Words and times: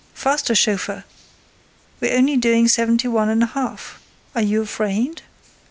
—Faster, 0.15 0.55
chauffeur: 0.55 1.03
we're 1.99 2.17
only 2.17 2.35
doing 2.35 2.67
seventy 2.67 3.07
one 3.07 3.29
and 3.29 3.43
a 3.43 3.45
half!—Are 3.45 4.41
you 4.41 4.63
afraid? 4.63 5.21